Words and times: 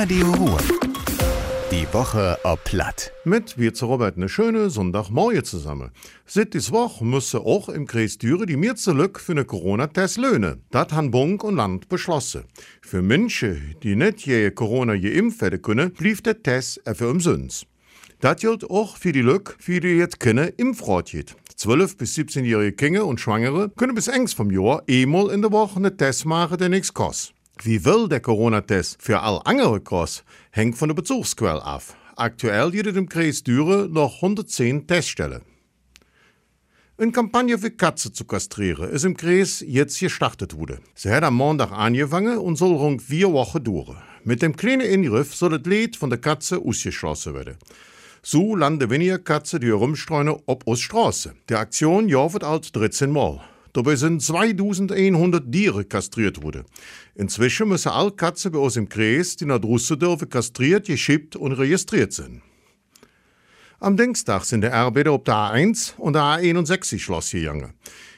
Radio 0.00 0.30
Ruhr. 0.30 0.58
Die 1.72 1.92
Woche 1.92 2.38
ob 2.44 2.62
Platt. 2.62 3.10
Mit 3.24 3.58
wir 3.58 3.74
zu 3.74 3.86
Robert 3.86 4.16
eine 4.16 4.28
schöne 4.28 4.70
Sonntagmorgen 4.70 5.42
zusammen. 5.42 5.90
Seit 6.24 6.54
dies 6.54 6.70
Woche 6.70 7.04
müsse 7.04 7.40
auch 7.40 7.68
im 7.68 7.84
Kreis 7.84 8.16
Düre 8.16 8.46
die 8.46 8.56
mir 8.56 8.76
zurück 8.76 9.18
für 9.18 9.32
eine 9.32 9.44
Corona-Test 9.44 10.18
löhnen. 10.18 10.62
Das 10.70 10.92
haben 10.92 11.10
Bund 11.10 11.42
und 11.42 11.56
Land 11.56 11.88
beschlossen. 11.88 12.44
Für 12.80 13.02
Menschen, 13.02 13.74
die 13.82 13.96
nicht 13.96 14.24
je 14.24 14.52
Corona 14.52 14.96
geimpft 14.96 15.40
werden 15.40 15.62
können, 15.62 15.92
blieb 15.92 16.22
der 16.22 16.44
Test 16.44 16.80
für 16.94 17.10
umsonst. 17.10 17.66
Das 18.20 18.36
gilt 18.36 18.70
auch 18.70 18.98
für 18.98 19.10
die 19.10 19.22
Lücke, 19.22 19.54
für 19.58 19.80
die 19.80 19.96
jetzt 19.96 20.20
keine 20.20 20.46
Impfrat 20.46 21.10
geht. 21.10 21.34
12- 21.58 21.98
bis 21.98 22.16
17-jährige 22.16 22.76
Kinder 22.76 23.04
und 23.04 23.18
Schwangere 23.18 23.68
können 23.70 23.96
bis 23.96 24.08
Angst 24.08 24.36
vom 24.36 24.52
Jahr 24.52 24.80
einmal 24.88 25.30
in 25.30 25.42
der 25.42 25.50
Woche 25.50 25.78
einen 25.78 25.98
Test 25.98 26.24
machen, 26.24 26.56
der 26.56 26.68
nichts 26.68 26.94
kostet. 26.94 27.37
Wie 27.64 27.84
will 27.84 28.08
der 28.08 28.20
Corona-Test 28.20 29.02
für 29.02 29.20
all 29.20 29.40
andere 29.44 29.80
kosten, 29.80 30.24
hängt 30.52 30.78
von 30.78 30.88
der 30.88 30.94
Bezugsquelle 30.94 31.62
ab. 31.62 31.82
Aktuell 32.14 32.70
gibt 32.70 32.96
im 32.96 33.08
Kreis 33.08 33.42
Düre 33.42 33.88
noch 33.90 34.16
110 34.16 34.86
Teststellen. 34.86 35.42
Eine 36.96 37.12
Kampagne 37.12 37.58
für 37.58 37.70
Katzen 37.70 38.12
zu 38.12 38.24
kastrieren 38.24 38.90
ist 38.90 39.04
im 39.04 39.16
Kreis 39.16 39.64
jetzt 39.66 40.00
gestartet 40.00 40.56
wurde. 40.56 40.80
Sie 40.94 41.10
hat 41.10 41.22
am 41.22 41.34
Montag 41.34 41.72
angefangen 41.72 42.38
und 42.38 42.56
soll 42.56 42.74
rund 42.74 43.02
vier 43.02 43.32
Wochen 43.32 43.62
dauern. 43.62 44.02
Mit 44.24 44.42
dem 44.42 44.56
kleinen 44.56 44.80
Ingriff 44.80 45.34
soll 45.34 45.58
das 45.58 45.66
Lied 45.66 45.96
von 45.96 46.10
der 46.10 46.20
Katze 46.20 46.58
ausgeschlossen 46.58 47.34
werden. 47.34 47.56
So 48.22 48.56
landen 48.56 48.90
weniger 48.90 49.18
Katzen, 49.18 49.60
die 49.60 49.68
herumstreuen, 49.68 50.28
auf 50.28 50.58
der 50.66 50.76
Straße. 50.76 51.34
Die 51.48 51.54
Aktion 51.54 52.08
jauft 52.08 52.42
als 52.42 52.72
13 52.72 53.10
Mal. 53.10 53.40
Dabei 53.72 53.96
sind 53.96 54.22
2100 54.22 55.50
Tiere 55.50 55.84
kastriert 55.84 56.42
worden. 56.42 56.64
Inzwischen 57.14 57.68
müssen 57.68 57.90
alle 57.90 58.12
Katzen 58.12 58.52
bei 58.52 58.58
uns 58.58 58.76
im 58.76 58.88
Kreis, 58.88 59.36
die 59.36 59.44
nach 59.44 59.60
draussen 59.60 59.98
dürfen, 59.98 60.28
kastriert, 60.28 60.86
geschippt 60.86 61.36
und 61.36 61.52
registriert 61.52 62.12
sind. 62.12 62.42
Am 63.80 63.96
Dienstag 63.96 64.44
sind 64.44 64.62
die 64.62 64.70
Arbeiter 64.70 65.12
auf 65.12 65.22
der 65.22 65.34
A1 65.34 65.96
und 65.98 66.14
der 66.14 66.22
A61 66.22 66.98
Schloss 66.98 67.30
gegangen. 67.30 67.74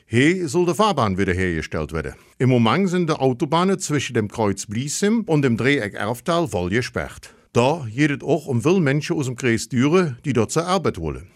Hier 0.06 0.48
soll 0.48 0.66
die 0.66 0.74
Fahrbahn 0.74 1.18
wieder 1.18 1.34
hergestellt 1.34 1.92
werden. 1.92 2.14
Im 2.38 2.48
Moment 2.48 2.88
sind 2.88 3.10
die 3.10 3.14
Autobahnen 3.14 3.78
zwischen 3.78 4.14
dem 4.14 4.28
Kreuz 4.28 4.66
Bliesim 4.66 5.22
und 5.26 5.42
dem 5.42 5.56
Dreieck 5.56 5.94
Erftal 5.94 6.48
voll 6.48 6.70
gesperrt. 6.70 7.34
Da 7.52 7.86
geht 7.94 8.10
es 8.10 8.22
auch 8.22 8.46
um 8.46 8.62
viele 8.62 8.80
Menschen 8.80 9.16
aus 9.16 9.26
dem 9.26 9.36
Kreis 9.36 9.68
Düre, 9.68 10.16
die 10.24 10.32
dort 10.32 10.50
zur 10.50 10.66
Arbeit 10.66 10.98
wollen. 10.98 11.30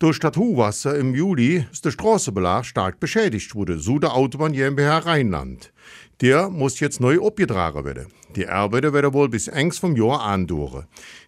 Durch 0.00 0.20
das 0.20 0.36
Hochwasser 0.36 0.96
im 0.96 1.12
Juli 1.12 1.66
ist 1.72 1.84
der 1.84 1.90
Straßenbelag 1.90 2.64
stark 2.64 3.00
beschädigt 3.00 3.56
wurde, 3.56 3.80
so 3.80 3.98
der 3.98 4.14
Autobahn 4.14 4.52
GmbH 4.52 4.98
Rheinland. 4.98 5.72
Der 6.20 6.50
muss 6.50 6.78
jetzt 6.78 7.00
neu 7.00 7.18
abgetragen 7.20 7.84
werden. 7.84 8.06
Die 8.36 8.46
Arbeiter 8.46 8.92
werden 8.92 9.12
wohl 9.12 9.28
bis 9.28 9.48
Angst 9.48 9.80
vom 9.80 9.96
Jahr 9.96 10.20
andauern. 10.20 10.86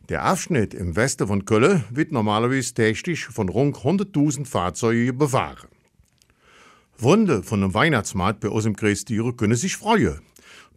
Der 0.09 0.23
Abschnitt 0.23 0.73
im 0.73 0.95
Westen 0.95 1.27
von 1.27 1.45
Köln 1.45 1.83
wird 1.91 2.13
normalerweise 2.13 2.73
täglich 2.73 3.25
von 3.25 3.49
rund 3.49 3.77
100.000 3.77 4.47
Fahrzeugen 4.47 5.19
befahren. 5.19 5.69
Wunde 6.97 7.43
von 7.43 7.65
einem 7.65 7.75
Weihnachtsmarkt 7.75 8.39
bei 8.39 8.51
uns 8.51 8.67
im 8.67 8.77
Kreis 8.77 9.05
Düre 9.05 9.33
können 9.33 9.57
sich 9.57 9.77
freuen. 9.77 10.21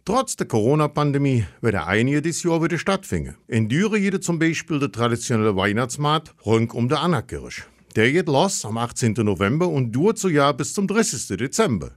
Trotz 0.04 0.34
der 0.34 0.48
Corona-Pandemie 0.48 1.46
werden 1.60 1.80
einige 1.80 2.22
dieses 2.22 2.42
Jahr 2.42 2.60
wieder 2.60 2.76
stattfinden. 2.76 3.36
In 3.46 3.68
Düre 3.68 4.00
geht 4.00 4.24
zum 4.24 4.40
Beispiel 4.40 4.80
der 4.80 4.90
traditionelle 4.90 5.54
Weihnachtsmarkt 5.54 6.34
rund 6.44 6.74
um 6.74 6.88
der 6.88 7.00
Annakirche. 7.00 7.62
Der 7.96 8.10
geht 8.10 8.26
los 8.26 8.64
am 8.64 8.76
18. 8.76 9.12
November 9.18 9.68
und 9.68 9.94
dauert 9.94 10.18
so 10.18 10.28
Jahr 10.28 10.52
bis 10.52 10.74
zum 10.74 10.88
30. 10.88 11.36
Dezember. 11.36 11.92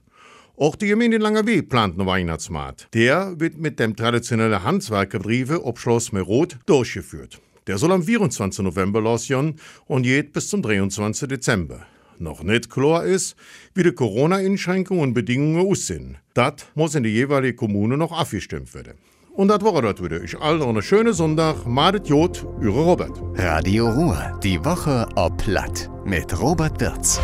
Auch 0.56 0.76
die 0.76 0.88
Gemeinde 0.88 1.18
Langerweh 1.18 1.64
plant 1.64 1.98
einen 1.98 2.08
Weihnachtsmarkt. 2.08 2.88
Der 2.94 3.40
wird 3.40 3.58
mit 3.58 3.80
dem 3.80 3.96
traditionellen 3.96 4.64
Handwerkerbetrieb 4.64 5.60
ob 5.64 5.80
Schloss 5.80 6.12
Merod 6.12 6.60
durchgeführt. 6.68 7.40
Der 7.66 7.80
soll 7.80 7.92
am 7.92 8.04
24. 8.04 8.64
November 8.64 9.02
losgehen 9.02 9.56
und 9.88 10.04
geht 10.04 10.34
bis 10.34 10.50
zum 10.50 10.62
23. 10.62 11.30
Dezember. 11.30 11.88
Noch 12.20 12.44
nicht 12.44 12.70
klar 12.70 13.04
ist, 13.04 13.36
wie 13.74 13.84
die 13.84 13.92
Corona-Einschränkungen 13.92 15.02
und 15.02 15.14
Bedingungen 15.16 15.66
aussehen. 15.66 16.18
Das 16.36 16.68
muss 16.76 16.94
in 16.94 17.04
die 17.04 17.10
jeweilige 17.10 17.56
Kommune 17.56 17.98
noch 17.98 18.12
abgestimmt 18.12 18.74
werden. 18.76 19.00
Und 19.34 19.50
das 19.50 19.62
war 19.62 19.82
das 19.82 20.04
wieder. 20.04 20.24
Ich 20.24 20.38
allen 20.40 20.60
noch 20.60 20.70
einen 20.70 20.82
schönen 20.84 21.14
Sonntag. 21.14 21.66
Madet 21.66 22.08
Jod, 22.08 22.46
Ihre 22.62 22.80
Robert. 22.80 23.22
Radio 23.40 23.88
Ruhr. 23.88 24.40
Die 24.42 24.66
Woche 24.66 25.08
ob 25.14 25.38
Platt. 25.38 25.92
Mit 26.04 26.42
Robert 26.42 26.82
Wirz. 26.82 27.22